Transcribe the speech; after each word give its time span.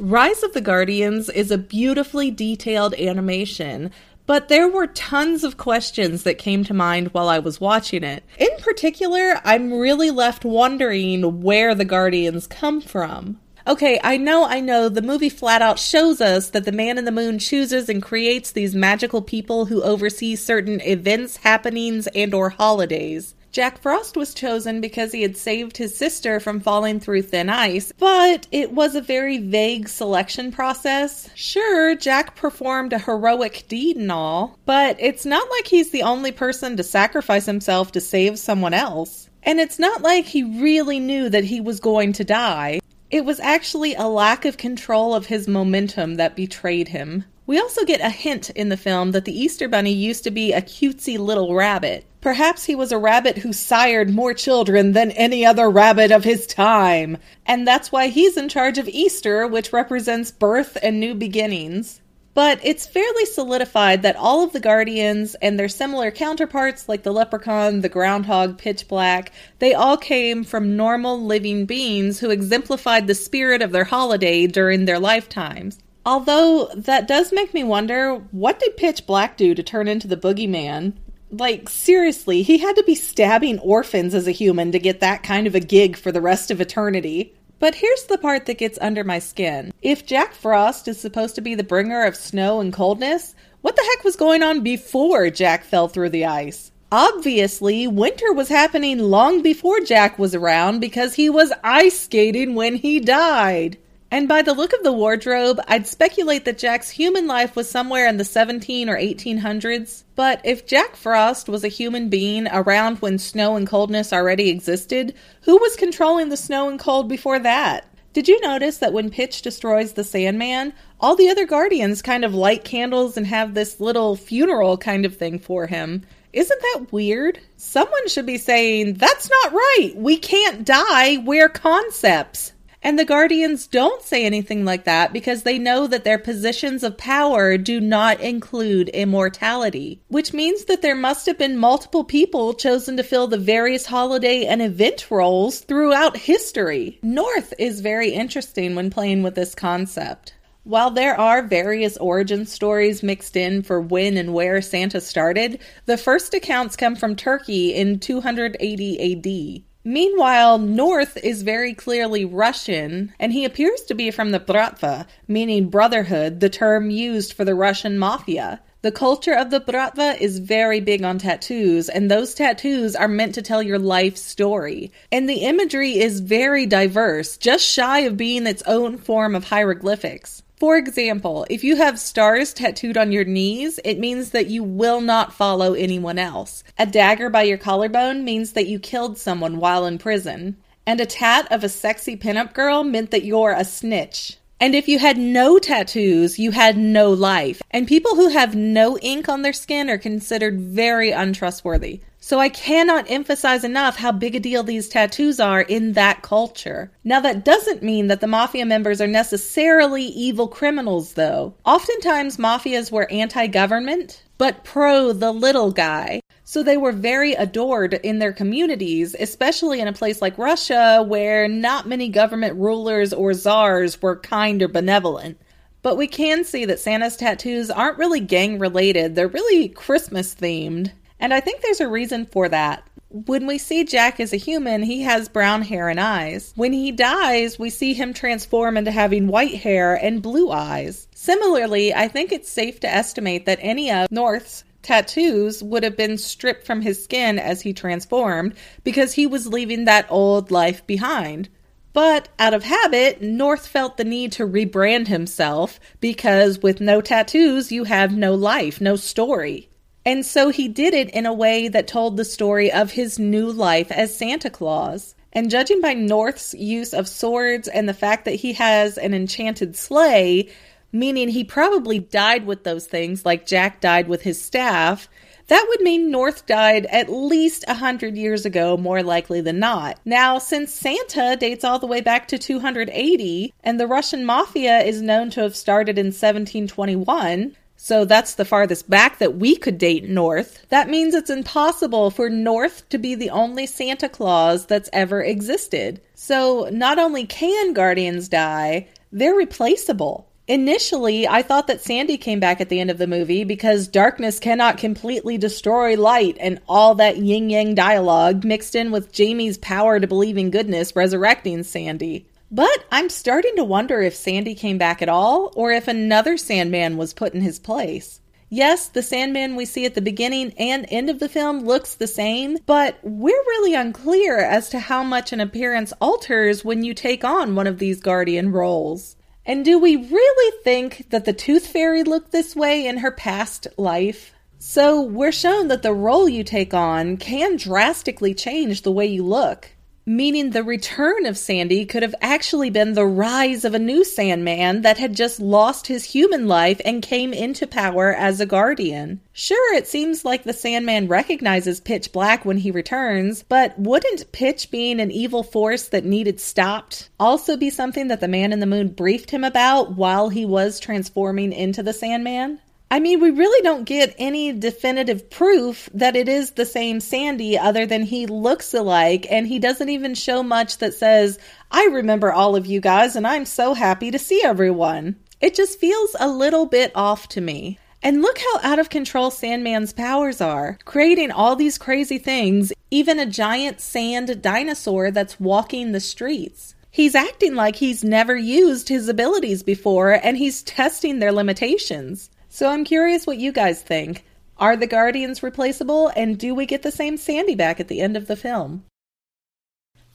Rise 0.00 0.44
of 0.44 0.52
the 0.52 0.60
Guardians 0.60 1.28
is 1.28 1.50
a 1.50 1.58
beautifully 1.58 2.30
detailed 2.30 2.94
animation, 2.94 3.90
but 4.26 4.46
there 4.46 4.68
were 4.68 4.86
tons 4.86 5.42
of 5.42 5.56
questions 5.56 6.22
that 6.22 6.38
came 6.38 6.62
to 6.64 6.74
mind 6.74 7.08
while 7.08 7.28
I 7.28 7.40
was 7.40 7.60
watching 7.60 8.04
it. 8.04 8.22
In 8.38 8.50
particular, 8.60 9.40
I'm 9.42 9.72
really 9.72 10.12
left 10.12 10.44
wondering 10.44 11.42
where 11.42 11.74
the 11.74 11.84
Guardians 11.84 12.46
come 12.46 12.80
from. 12.80 13.40
Okay, 13.66 13.98
I 14.04 14.18
know, 14.18 14.44
I 14.46 14.60
know, 14.60 14.88
the 14.88 15.02
movie 15.02 15.28
flat 15.28 15.62
out 15.62 15.80
shows 15.80 16.20
us 16.20 16.50
that 16.50 16.64
the 16.64 16.70
man 16.70 16.96
in 16.96 17.04
the 17.04 17.10
moon 17.10 17.40
chooses 17.40 17.88
and 17.88 18.00
creates 18.00 18.52
these 18.52 18.76
magical 18.76 19.20
people 19.20 19.64
who 19.64 19.82
oversee 19.82 20.36
certain 20.36 20.80
events, 20.82 21.38
happenings, 21.38 22.06
and 22.14 22.32
or 22.32 22.50
holidays. 22.50 23.34
Jack 23.50 23.80
Frost 23.80 24.16
was 24.16 24.34
chosen 24.34 24.80
because 24.80 25.10
he 25.10 25.22
had 25.22 25.36
saved 25.36 25.76
his 25.76 25.96
sister 25.96 26.38
from 26.38 26.60
falling 26.60 27.00
through 27.00 27.22
thin 27.22 27.48
ice, 27.48 27.92
but 27.98 28.46
it 28.52 28.72
was 28.72 28.94
a 28.94 29.00
very 29.00 29.38
vague 29.38 29.88
selection 29.88 30.52
process. 30.52 31.30
Sure, 31.34 31.94
Jack 31.94 32.36
performed 32.36 32.92
a 32.92 32.98
heroic 32.98 33.64
deed 33.68 33.96
and 33.96 34.12
all, 34.12 34.58
but 34.66 34.96
it's 35.00 35.24
not 35.24 35.48
like 35.50 35.66
he's 35.66 35.90
the 35.90 36.02
only 36.02 36.30
person 36.30 36.76
to 36.76 36.82
sacrifice 36.82 37.46
himself 37.46 37.92
to 37.92 38.00
save 38.00 38.38
someone 38.38 38.74
else. 38.74 39.30
And 39.42 39.60
it's 39.60 39.78
not 39.78 40.02
like 40.02 40.26
he 40.26 40.42
really 40.60 41.00
knew 41.00 41.30
that 41.30 41.44
he 41.44 41.60
was 41.60 41.80
going 41.80 42.12
to 42.14 42.24
die. 42.24 42.80
It 43.10 43.24
was 43.24 43.40
actually 43.40 43.94
a 43.94 44.06
lack 44.06 44.44
of 44.44 44.58
control 44.58 45.14
of 45.14 45.26
his 45.26 45.48
momentum 45.48 46.16
that 46.16 46.36
betrayed 46.36 46.88
him. 46.88 47.24
We 47.46 47.58
also 47.58 47.86
get 47.86 48.02
a 48.02 48.10
hint 48.10 48.50
in 48.50 48.68
the 48.68 48.76
film 48.76 49.12
that 49.12 49.24
the 49.24 49.32
Easter 49.32 49.68
Bunny 49.68 49.94
used 49.94 50.22
to 50.24 50.30
be 50.30 50.52
a 50.52 50.60
cutesy 50.60 51.18
little 51.18 51.54
rabbit. 51.54 52.04
Perhaps 52.28 52.66
he 52.66 52.74
was 52.74 52.92
a 52.92 52.98
rabbit 52.98 53.38
who 53.38 53.54
sired 53.54 54.10
more 54.10 54.34
children 54.34 54.92
than 54.92 55.12
any 55.12 55.46
other 55.46 55.70
rabbit 55.70 56.12
of 56.12 56.24
his 56.24 56.46
time. 56.46 57.16
And 57.46 57.66
that's 57.66 57.90
why 57.90 58.08
he's 58.08 58.36
in 58.36 58.50
charge 58.50 58.76
of 58.76 58.86
Easter, 58.86 59.46
which 59.46 59.72
represents 59.72 60.30
birth 60.30 60.76
and 60.82 61.00
new 61.00 61.14
beginnings. 61.14 62.02
But 62.34 62.60
it's 62.62 62.86
fairly 62.86 63.24
solidified 63.24 64.02
that 64.02 64.16
all 64.16 64.44
of 64.44 64.52
the 64.52 64.60
Guardians 64.60 65.36
and 65.36 65.58
their 65.58 65.70
similar 65.70 66.10
counterparts, 66.10 66.86
like 66.86 67.02
the 67.02 67.14
Leprechaun, 67.14 67.80
the 67.80 67.88
Groundhog, 67.88 68.58
Pitch 68.58 68.86
Black, 68.88 69.32
they 69.58 69.72
all 69.72 69.96
came 69.96 70.44
from 70.44 70.76
normal 70.76 71.24
living 71.24 71.64
beings 71.64 72.20
who 72.20 72.28
exemplified 72.28 73.06
the 73.06 73.14
spirit 73.14 73.62
of 73.62 73.72
their 73.72 73.84
holiday 73.84 74.46
during 74.46 74.84
their 74.84 74.98
lifetimes. 74.98 75.78
Although 76.04 76.68
that 76.74 77.08
does 77.08 77.32
make 77.32 77.54
me 77.54 77.64
wonder 77.64 78.16
what 78.32 78.60
did 78.60 78.76
Pitch 78.76 79.06
Black 79.06 79.38
do 79.38 79.54
to 79.54 79.62
turn 79.62 79.88
into 79.88 80.06
the 80.06 80.18
boogeyman? 80.18 80.92
Like, 81.30 81.68
seriously, 81.68 82.42
he 82.42 82.58
had 82.58 82.76
to 82.76 82.82
be 82.84 82.94
stabbing 82.94 83.58
orphans 83.58 84.14
as 84.14 84.26
a 84.26 84.32
human 84.32 84.72
to 84.72 84.78
get 84.78 85.00
that 85.00 85.22
kind 85.22 85.46
of 85.46 85.54
a 85.54 85.60
gig 85.60 85.96
for 85.96 86.10
the 86.10 86.20
rest 86.20 86.50
of 86.50 86.60
eternity. 86.60 87.34
But 87.58 87.74
here's 87.74 88.04
the 88.04 88.18
part 88.18 88.46
that 88.46 88.58
gets 88.58 88.78
under 88.80 89.04
my 89.04 89.18
skin. 89.18 89.72
If 89.82 90.06
Jack 90.06 90.32
Frost 90.32 90.88
is 90.88 91.00
supposed 91.00 91.34
to 91.34 91.40
be 91.40 91.54
the 91.54 91.64
bringer 91.64 92.04
of 92.04 92.16
snow 92.16 92.60
and 92.60 92.72
coldness, 92.72 93.34
what 93.60 93.76
the 93.76 93.82
heck 93.82 94.04
was 94.04 94.16
going 94.16 94.42
on 94.42 94.60
before 94.60 95.28
Jack 95.28 95.64
fell 95.64 95.88
through 95.88 96.10
the 96.10 96.24
ice? 96.24 96.70
Obviously, 96.90 97.86
winter 97.86 98.32
was 98.32 98.48
happening 98.48 98.98
long 98.98 99.42
before 99.42 99.80
Jack 99.80 100.18
was 100.18 100.34
around 100.34 100.80
because 100.80 101.14
he 101.14 101.28
was 101.28 101.52
ice 101.62 102.00
skating 102.00 102.54
when 102.54 102.76
he 102.76 103.00
died. 103.00 103.76
And 104.10 104.26
by 104.26 104.40
the 104.40 104.54
look 104.54 104.72
of 104.72 104.82
the 104.82 104.92
wardrobe, 104.92 105.60
I'd 105.68 105.86
speculate 105.86 106.46
that 106.46 106.56
Jack's 106.56 106.88
human 106.88 107.26
life 107.26 107.54
was 107.54 107.68
somewhere 107.68 108.08
in 108.08 108.16
the 108.16 108.24
17 108.24 108.88
or 108.88 108.96
1800s. 108.96 110.04
But 110.14 110.40
if 110.44 110.66
Jack 110.66 110.96
Frost 110.96 111.48
was 111.48 111.62
a 111.62 111.68
human 111.68 112.08
being 112.08 112.48
around 112.48 113.02
when 113.02 113.18
snow 113.18 113.56
and 113.56 113.66
coldness 113.66 114.12
already 114.12 114.48
existed, 114.48 115.14
who 115.42 115.58
was 115.58 115.76
controlling 115.76 116.30
the 116.30 116.38
snow 116.38 116.70
and 116.70 116.78
cold 116.78 117.06
before 117.08 117.38
that? 117.40 117.84
Did 118.14 118.28
you 118.28 118.40
notice 118.40 118.78
that 118.78 118.94
when 118.94 119.10
Pitch 119.10 119.42
destroys 119.42 119.92
the 119.92 120.02
Sandman, 120.04 120.72
all 120.98 121.14
the 121.14 121.28
other 121.28 121.46
Guardians 121.46 122.00
kind 122.00 122.24
of 122.24 122.34
light 122.34 122.64
candles 122.64 123.18
and 123.18 123.26
have 123.26 123.52
this 123.52 123.78
little 123.78 124.16
funeral 124.16 124.78
kind 124.78 125.04
of 125.04 125.16
thing 125.16 125.38
for 125.38 125.66
him? 125.66 126.04
Isn't 126.32 126.60
that 126.60 126.86
weird? 126.92 127.40
Someone 127.58 128.08
should 128.08 128.26
be 128.26 128.38
saying, 128.38 128.94
that's 128.94 129.30
not 129.30 129.52
right. 129.52 129.92
We 129.96 130.16
can't 130.16 130.64
die. 130.64 131.18
We're 131.18 131.48
concepts. 131.50 132.52
And 132.82 132.98
the 132.98 133.04
Guardians 133.04 133.66
don't 133.66 134.02
say 134.02 134.24
anything 134.24 134.64
like 134.64 134.84
that 134.84 135.12
because 135.12 135.42
they 135.42 135.58
know 135.58 135.86
that 135.88 136.04
their 136.04 136.18
positions 136.18 136.84
of 136.84 136.96
power 136.96 137.58
do 137.58 137.80
not 137.80 138.20
include 138.20 138.88
immortality, 138.90 140.00
which 140.08 140.32
means 140.32 140.66
that 140.66 140.80
there 140.80 140.94
must 140.94 141.26
have 141.26 141.36
been 141.36 141.58
multiple 141.58 142.04
people 142.04 142.54
chosen 142.54 142.96
to 142.96 143.02
fill 143.02 143.26
the 143.26 143.36
various 143.36 143.86
holiday 143.86 144.46
and 144.46 144.62
event 144.62 145.10
roles 145.10 145.60
throughout 145.60 146.16
history. 146.16 147.00
North 147.02 147.52
is 147.58 147.80
very 147.80 148.10
interesting 148.10 148.76
when 148.76 148.90
playing 148.90 149.24
with 149.24 149.34
this 149.34 149.54
concept. 149.56 150.34
While 150.62 150.90
there 150.90 151.18
are 151.18 151.42
various 151.42 151.96
origin 151.96 152.44
stories 152.44 153.02
mixed 153.02 153.36
in 153.36 153.62
for 153.62 153.80
when 153.80 154.16
and 154.16 154.34
where 154.34 154.60
Santa 154.60 155.00
started, 155.00 155.60
the 155.86 155.96
first 155.96 156.34
accounts 156.34 156.76
come 156.76 156.94
from 156.94 157.16
Turkey 157.16 157.74
in 157.74 157.98
280 157.98 159.62
AD. 159.62 159.67
Meanwhile, 159.88 160.58
North 160.58 161.16
is 161.16 161.40
very 161.40 161.72
clearly 161.72 162.22
Russian, 162.22 163.14
and 163.18 163.32
he 163.32 163.46
appears 163.46 163.80
to 163.84 163.94
be 163.94 164.10
from 164.10 164.32
the 164.32 164.38
Bratva, 164.38 165.06
meaning 165.26 165.70
brotherhood, 165.70 166.40
the 166.40 166.50
term 166.50 166.90
used 166.90 167.32
for 167.32 167.46
the 167.46 167.54
Russian 167.54 167.98
mafia. 167.98 168.60
The 168.82 168.92
culture 168.92 169.32
of 169.32 169.48
the 169.48 169.62
Bratva 169.62 170.20
is 170.20 170.40
very 170.40 170.80
big 170.80 171.02
on 171.04 171.16
tattoos, 171.16 171.88
and 171.88 172.10
those 172.10 172.34
tattoos 172.34 172.94
are 172.94 173.08
meant 173.08 173.34
to 173.36 173.40
tell 173.40 173.62
your 173.62 173.78
life 173.78 174.18
story. 174.18 174.92
And 175.10 175.26
the 175.26 175.36
imagery 175.36 175.98
is 175.98 176.20
very 176.20 176.66
diverse, 176.66 177.38
just 177.38 177.64
shy 177.64 178.00
of 178.00 178.18
being 178.18 178.46
its 178.46 178.62
own 178.66 178.98
form 178.98 179.34
of 179.34 179.44
hieroglyphics. 179.44 180.42
For 180.58 180.76
example, 180.76 181.46
if 181.48 181.62
you 181.62 181.76
have 181.76 182.00
stars 182.00 182.52
tattooed 182.52 182.96
on 182.96 183.12
your 183.12 183.24
knees, 183.24 183.78
it 183.84 184.00
means 184.00 184.30
that 184.30 184.48
you 184.48 184.64
will 184.64 185.00
not 185.00 185.32
follow 185.32 185.74
anyone 185.74 186.18
else. 186.18 186.64
A 186.76 186.84
dagger 186.84 187.30
by 187.30 187.44
your 187.44 187.58
collarbone 187.58 188.24
means 188.24 188.54
that 188.54 188.66
you 188.66 188.80
killed 188.80 189.18
someone 189.18 189.58
while 189.58 189.86
in 189.86 189.98
prison. 189.98 190.56
And 190.84 191.00
a 191.00 191.06
tat 191.06 191.46
of 191.52 191.62
a 191.62 191.68
sexy 191.68 192.16
pinup 192.16 192.54
girl 192.54 192.82
meant 192.82 193.12
that 193.12 193.24
you're 193.24 193.52
a 193.52 193.64
snitch. 193.64 194.38
And 194.58 194.74
if 194.74 194.88
you 194.88 194.98
had 194.98 195.16
no 195.16 195.60
tattoos, 195.60 196.40
you 196.40 196.50
had 196.50 196.76
no 196.76 197.12
life. 197.12 197.62
And 197.70 197.86
people 197.86 198.16
who 198.16 198.30
have 198.30 198.56
no 198.56 198.98
ink 198.98 199.28
on 199.28 199.42
their 199.42 199.52
skin 199.52 199.88
are 199.88 199.98
considered 199.98 200.60
very 200.60 201.12
untrustworthy. 201.12 202.00
So 202.28 202.40
I 202.40 202.50
cannot 202.50 203.10
emphasize 203.10 203.64
enough 203.64 203.96
how 203.96 204.12
big 204.12 204.34
a 204.34 204.40
deal 204.40 204.62
these 204.62 204.86
tattoos 204.86 205.40
are 205.40 205.62
in 205.62 205.94
that 205.94 206.20
culture. 206.20 206.92
Now, 207.02 207.20
that 207.20 207.42
doesn't 207.42 207.82
mean 207.82 208.08
that 208.08 208.20
the 208.20 208.26
mafia 208.26 208.66
members 208.66 209.00
are 209.00 209.06
necessarily 209.06 210.02
evil 210.02 210.46
criminals, 210.46 211.14
though. 211.14 211.54
Oftentimes, 211.64 212.36
mafias 212.36 212.92
were 212.92 213.10
anti 213.10 213.46
government, 213.46 214.24
but 214.36 214.62
pro 214.62 215.14
the 215.14 215.32
little 215.32 215.72
guy. 215.72 216.20
So 216.44 216.62
they 216.62 216.76
were 216.76 216.92
very 216.92 217.32
adored 217.32 217.94
in 217.94 218.18
their 218.18 218.34
communities, 218.34 219.16
especially 219.18 219.80
in 219.80 219.88
a 219.88 219.94
place 219.94 220.20
like 220.20 220.36
Russia 220.36 221.02
where 221.08 221.48
not 221.48 221.88
many 221.88 222.10
government 222.10 222.56
rulers 222.56 223.14
or 223.14 223.32
czars 223.32 224.02
were 224.02 224.20
kind 224.20 224.60
or 224.60 224.68
benevolent. 224.68 225.40
But 225.80 225.96
we 225.96 226.06
can 226.06 226.44
see 226.44 226.66
that 226.66 226.80
Santa's 226.80 227.16
tattoos 227.16 227.70
aren't 227.70 227.96
really 227.96 228.20
gang 228.20 228.58
related, 228.58 229.14
they're 229.14 229.28
really 229.28 229.70
Christmas 229.70 230.34
themed. 230.34 230.92
And 231.20 231.34
I 231.34 231.40
think 231.40 231.60
there's 231.60 231.80
a 231.80 231.88
reason 231.88 232.26
for 232.26 232.48
that. 232.48 232.84
When 233.10 233.46
we 233.46 233.56
see 233.56 233.84
Jack 233.84 234.20
as 234.20 234.34
a 234.34 234.36
human, 234.36 234.82
he 234.82 235.02
has 235.02 235.30
brown 235.30 235.62
hair 235.62 235.88
and 235.88 235.98
eyes. 235.98 236.52
When 236.56 236.74
he 236.74 236.92
dies, 236.92 237.58
we 237.58 237.70
see 237.70 237.94
him 237.94 238.12
transform 238.12 238.76
into 238.76 238.90
having 238.90 239.28
white 239.28 239.54
hair 239.54 239.94
and 239.94 240.20
blue 240.20 240.50
eyes. 240.50 241.08
Similarly, 241.14 241.94
I 241.94 242.06
think 242.08 242.32
it's 242.32 242.50
safe 242.50 242.80
to 242.80 242.88
estimate 242.88 243.46
that 243.46 243.58
any 243.62 243.90
of 243.90 244.10
North's 244.10 244.64
tattoos 244.82 245.62
would 245.62 245.84
have 245.84 245.96
been 245.96 246.18
stripped 246.18 246.66
from 246.66 246.82
his 246.82 247.02
skin 247.02 247.38
as 247.38 247.62
he 247.62 247.72
transformed 247.72 248.54
because 248.84 249.14
he 249.14 249.26
was 249.26 249.46
leaving 249.46 249.86
that 249.86 250.06
old 250.10 250.50
life 250.50 250.86
behind. 250.86 251.48
But 251.94 252.28
out 252.38 252.54
of 252.54 252.62
habit, 252.62 253.22
North 253.22 253.66
felt 253.66 253.96
the 253.96 254.04
need 254.04 254.32
to 254.32 254.46
rebrand 254.46 255.08
himself 255.08 255.80
because 256.00 256.62
with 256.62 256.80
no 256.80 257.00
tattoos, 257.00 257.72
you 257.72 257.84
have 257.84 258.16
no 258.16 258.34
life, 258.34 258.80
no 258.80 258.96
story. 258.96 259.68
And 260.08 260.24
so 260.24 260.48
he 260.48 260.68
did 260.68 260.94
it 260.94 261.10
in 261.10 261.26
a 261.26 261.34
way 261.34 261.68
that 261.68 261.86
told 261.86 262.16
the 262.16 262.24
story 262.24 262.72
of 262.72 262.92
his 262.92 263.18
new 263.18 263.52
life 263.52 263.92
as 263.92 264.16
Santa 264.16 264.48
Claus. 264.48 265.14
And 265.34 265.50
judging 265.50 265.82
by 265.82 265.92
North's 265.92 266.54
use 266.54 266.94
of 266.94 267.06
swords 267.06 267.68
and 267.68 267.86
the 267.86 267.92
fact 267.92 268.24
that 268.24 268.36
he 268.36 268.54
has 268.54 268.96
an 268.96 269.12
enchanted 269.12 269.76
sleigh, 269.76 270.48
meaning 270.92 271.28
he 271.28 271.44
probably 271.44 271.98
died 271.98 272.46
with 272.46 272.64
those 272.64 272.86
things 272.86 273.26
like 273.26 273.46
Jack 273.46 273.82
died 273.82 274.08
with 274.08 274.22
his 274.22 274.40
staff, 274.40 275.10
that 275.48 275.66
would 275.68 275.82
mean 275.82 276.10
North 276.10 276.46
died 276.46 276.86
at 276.86 277.12
least 277.12 277.66
a 277.68 277.74
hundred 277.74 278.16
years 278.16 278.46
ago, 278.46 278.78
more 278.78 279.02
likely 279.02 279.42
than 279.42 279.58
not. 279.58 280.00
Now, 280.06 280.38
since 280.38 280.72
Santa 280.72 281.36
dates 281.36 281.64
all 281.64 281.78
the 281.78 281.86
way 281.86 282.00
back 282.00 282.28
to 282.28 282.38
280, 282.38 283.52
and 283.62 283.78
the 283.78 283.86
Russian 283.86 284.24
mafia 284.24 284.78
is 284.78 285.02
known 285.02 285.28
to 285.32 285.42
have 285.42 285.54
started 285.54 285.98
in 285.98 286.06
1721, 286.06 287.54
so 287.80 288.04
that's 288.04 288.34
the 288.34 288.44
farthest 288.44 288.90
back 288.90 289.18
that 289.18 289.36
we 289.36 289.54
could 289.54 289.78
date 289.78 290.08
North. 290.08 290.66
That 290.68 290.90
means 290.90 291.14
it's 291.14 291.30
impossible 291.30 292.10
for 292.10 292.28
North 292.28 292.86
to 292.88 292.98
be 292.98 293.14
the 293.14 293.30
only 293.30 293.66
Santa 293.66 294.08
Claus 294.08 294.66
that's 294.66 294.90
ever 294.92 295.22
existed. 295.22 296.00
So 296.12 296.68
not 296.72 296.98
only 296.98 297.24
can 297.24 297.72
Guardians 297.74 298.28
die, 298.28 298.88
they're 299.12 299.32
replaceable. 299.32 300.28
Initially, 300.48 301.28
I 301.28 301.42
thought 301.42 301.68
that 301.68 301.80
Sandy 301.80 302.16
came 302.16 302.40
back 302.40 302.60
at 302.60 302.68
the 302.68 302.80
end 302.80 302.90
of 302.90 302.98
the 302.98 303.06
movie 303.06 303.44
because 303.44 303.86
darkness 303.86 304.40
cannot 304.40 304.78
completely 304.78 305.38
destroy 305.38 305.94
light 305.94 306.36
and 306.40 306.58
all 306.68 306.96
that 306.96 307.18
yin 307.18 307.48
yang 307.48 307.76
dialogue 307.76 308.44
mixed 308.44 308.74
in 308.74 308.90
with 308.90 309.12
Jamie's 309.12 309.58
power 309.58 310.00
to 310.00 310.06
believe 310.06 310.36
in 310.36 310.50
goodness 310.50 310.96
resurrecting 310.96 311.62
Sandy. 311.62 312.26
But 312.50 312.86
I'm 312.90 313.10
starting 313.10 313.56
to 313.56 313.64
wonder 313.64 314.00
if 314.00 314.14
Sandy 314.14 314.54
came 314.54 314.78
back 314.78 315.02
at 315.02 315.08
all 315.08 315.52
or 315.54 315.70
if 315.70 315.86
another 315.86 316.38
Sandman 316.38 316.96
was 316.96 317.12
put 317.12 317.34
in 317.34 317.42
his 317.42 317.58
place. 317.58 318.20
Yes, 318.48 318.88
the 318.88 319.02
Sandman 319.02 319.56
we 319.56 319.66
see 319.66 319.84
at 319.84 319.94
the 319.94 320.00
beginning 320.00 320.54
and 320.56 320.86
end 320.88 321.10
of 321.10 321.18
the 321.18 321.28
film 321.28 321.66
looks 321.66 321.94
the 321.94 322.06
same, 322.06 322.56
but 322.64 322.98
we're 323.02 323.32
really 323.32 323.74
unclear 323.74 324.38
as 324.38 324.70
to 324.70 324.78
how 324.78 325.02
much 325.02 325.34
an 325.34 325.40
appearance 325.40 325.92
alters 326.00 326.64
when 326.64 326.82
you 326.82 326.94
take 326.94 327.22
on 327.22 327.54
one 327.54 327.66
of 327.66 327.78
these 327.78 328.00
guardian 328.00 328.50
roles. 328.50 329.16
And 329.44 329.66
do 329.66 329.78
we 329.78 329.96
really 329.96 330.58
think 330.64 331.10
that 331.10 331.26
the 331.26 331.34
Tooth 331.34 331.66
Fairy 331.66 332.02
looked 332.02 332.32
this 332.32 332.56
way 332.56 332.86
in 332.86 332.98
her 332.98 333.10
past 333.10 333.66
life? 333.76 334.32
So 334.58 335.02
we're 335.02 335.32
shown 335.32 335.68
that 335.68 335.82
the 335.82 335.92
role 335.92 336.28
you 336.28 336.42
take 336.44 336.72
on 336.72 337.18
can 337.18 337.56
drastically 337.56 338.32
change 338.32 338.82
the 338.82 338.92
way 338.92 339.04
you 339.04 339.22
look 339.24 339.70
meaning 340.08 340.50
the 340.50 340.64
return 340.64 341.26
of 341.26 341.36
Sandy 341.36 341.84
could 341.84 342.02
have 342.02 342.14
actually 342.22 342.70
been 342.70 342.94
the 342.94 343.04
rise 343.04 343.64
of 343.64 343.74
a 343.74 343.78
new 343.78 344.02
Sandman 344.02 344.80
that 344.80 344.96
had 344.96 345.14
just 345.14 345.38
lost 345.38 345.86
his 345.86 346.04
human 346.04 346.48
life 346.48 346.80
and 346.84 347.02
came 347.02 347.34
into 347.34 347.66
power 347.66 348.14
as 348.14 348.40
a 348.40 348.46
guardian. 348.46 349.20
Sure, 349.34 349.74
it 349.74 349.86
seems 349.86 350.24
like 350.24 350.44
the 350.44 350.54
Sandman 350.54 351.08
recognizes 351.08 351.78
Pitch 351.78 352.10
Black 352.10 352.46
when 352.46 352.56
he 352.56 352.70
returns, 352.70 353.42
but 353.42 353.78
wouldn't 353.78 354.32
Pitch 354.32 354.70
being 354.70 354.98
an 354.98 355.10
evil 355.10 355.42
force 355.42 355.88
that 355.88 356.06
needed 356.06 356.40
stopped 356.40 357.10
also 357.20 357.56
be 357.56 357.68
something 357.68 358.08
that 358.08 358.20
the 358.20 358.28
Man 358.28 358.52
in 358.52 358.60
the 358.60 358.66
Moon 358.66 358.88
briefed 358.88 359.30
him 359.30 359.44
about 359.44 359.92
while 359.92 360.30
he 360.30 360.46
was 360.46 360.80
transforming 360.80 361.52
into 361.52 361.82
the 361.82 361.92
Sandman? 361.92 362.60
I 362.90 363.00
mean, 363.00 363.20
we 363.20 363.30
really 363.30 363.62
don't 363.62 363.84
get 363.84 364.14
any 364.18 364.52
definitive 364.52 365.28
proof 365.28 365.90
that 365.92 366.16
it 366.16 366.26
is 366.26 366.52
the 366.52 366.64
same 366.64 367.00
Sandy 367.00 367.58
other 367.58 367.84
than 367.84 368.02
he 368.02 368.26
looks 368.26 368.72
alike, 368.72 369.26
and 369.30 369.46
he 369.46 369.58
doesn't 369.58 369.90
even 369.90 370.14
show 370.14 370.42
much 370.42 370.78
that 370.78 370.94
says, 370.94 371.38
I 371.70 371.84
remember 371.86 372.32
all 372.32 372.56
of 372.56 372.64
you 372.64 372.80
guys, 372.80 373.14
and 373.14 373.26
I'm 373.26 373.44
so 373.44 373.74
happy 373.74 374.10
to 374.10 374.18
see 374.18 374.42
everyone. 374.42 375.16
It 375.38 375.54
just 375.54 375.78
feels 375.78 376.16
a 376.18 376.28
little 376.28 376.64
bit 376.64 376.90
off 376.94 377.28
to 377.28 377.42
me. 377.42 377.78
And 378.02 378.22
look 378.22 378.38
how 378.38 378.70
out 378.70 378.78
of 378.78 378.90
control 378.90 379.30
Sandman's 379.30 379.92
powers 379.92 380.40
are, 380.40 380.78
creating 380.84 381.30
all 381.30 381.56
these 381.56 381.78
crazy 381.78 382.18
things, 382.18 382.72
even 382.90 383.18
a 383.18 383.26
giant 383.26 383.80
sand 383.80 384.40
dinosaur 384.40 385.10
that's 385.10 385.38
walking 385.38 385.92
the 385.92 386.00
streets. 386.00 386.74
He's 386.90 387.14
acting 387.14 387.54
like 387.54 387.76
he's 387.76 388.02
never 388.02 388.36
used 388.36 388.88
his 388.88 389.08
abilities 389.08 389.62
before 389.62 390.12
and 390.12 390.36
he's 390.36 390.62
testing 390.62 391.18
their 391.18 391.32
limitations. 391.32 392.30
So 392.58 392.68
I'm 392.68 392.82
curious 392.82 393.24
what 393.24 393.38
you 393.38 393.52
guys 393.52 393.82
think. 393.82 394.24
Are 394.56 394.76
the 394.76 394.88
Guardians 394.88 395.44
replaceable, 395.44 396.08
and 396.16 396.36
do 396.36 396.56
we 396.56 396.66
get 396.66 396.82
the 396.82 396.90
same 396.90 397.16
Sandy 397.16 397.54
back 397.54 397.78
at 397.78 397.86
the 397.86 398.00
end 398.00 398.16
of 398.16 398.26
the 398.26 398.34
film? 398.34 398.84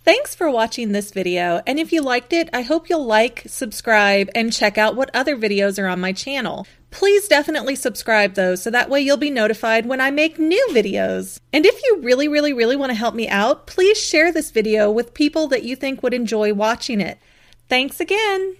Thanks 0.03 0.35
for 0.35 0.51
watching 0.51 0.91
this 0.91 1.11
video, 1.11 1.61
and 1.65 1.79
if 1.79 1.93
you 1.93 2.01
liked 2.01 2.33
it, 2.33 2.49
I 2.51 2.63
hope 2.63 2.89
you'll 2.89 3.05
like, 3.05 3.43
subscribe, 3.47 4.29
and 4.35 4.51
check 4.51 4.77
out 4.77 4.97
what 4.97 5.09
other 5.15 5.37
videos 5.37 5.81
are 5.81 5.87
on 5.87 6.01
my 6.01 6.11
channel. 6.11 6.67
Please 6.91 7.29
definitely 7.29 7.77
subscribe 7.77 8.33
though, 8.33 8.55
so 8.55 8.69
that 8.69 8.89
way 8.89 8.99
you'll 8.99 9.15
be 9.15 9.29
notified 9.29 9.85
when 9.85 10.01
I 10.01 10.11
make 10.11 10.37
new 10.37 10.67
videos. 10.71 11.39
And 11.53 11.65
if 11.65 11.81
you 11.81 12.01
really, 12.01 12.27
really, 12.27 12.51
really 12.51 12.75
want 12.75 12.89
to 12.89 12.97
help 12.97 13.15
me 13.15 13.29
out, 13.29 13.67
please 13.67 13.97
share 13.97 14.33
this 14.33 14.51
video 14.51 14.91
with 14.91 15.13
people 15.13 15.47
that 15.47 15.63
you 15.63 15.77
think 15.77 16.03
would 16.03 16.13
enjoy 16.13 16.53
watching 16.53 16.99
it. 16.99 17.19
Thanks 17.69 18.01
again! 18.01 18.57